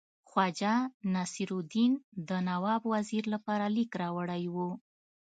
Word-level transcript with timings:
خواجه 0.29 0.75
نصیرالدین 1.15 1.91
د 2.27 2.29
نواب 2.49 2.81
وزیر 2.93 3.23
لپاره 3.33 3.65
لیک 3.75 3.91
راوړی 4.01 4.43
وو. 4.53 4.69